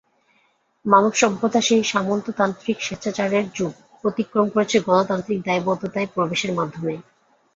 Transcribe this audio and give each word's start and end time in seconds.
মানবসভ্যতা 0.85 1.59
সেই 1.61 1.83
সামন্ততান্ত্রিক 1.83 2.77
স্বেচ্ছাচারের 2.81 3.45
যুগ 3.55 3.73
অতিক্রম 4.03 4.47
করেছে 4.53 4.77
গণতান্ত্রিক 4.87 5.39
দায়বদ্ধতায় 5.47 6.11
প্রবেশের 6.13 6.51
মাধ্যমে। 6.53 6.93